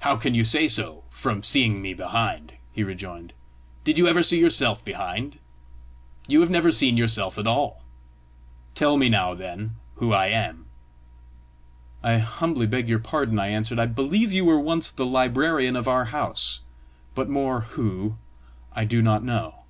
[0.00, 3.32] "How can you say so from seeing me behind?" he rejoined.
[3.84, 5.38] "Did you ever see yourself behind?
[6.26, 7.84] You have never seen yourself at all!
[8.74, 10.66] Tell me now, then, who I am."
[12.02, 15.86] "I humbly beg your pardon," I answered: "I believe you were once the librarian of
[15.86, 16.62] our house,
[17.14, 18.16] but more WHO
[18.74, 19.62] I do not know."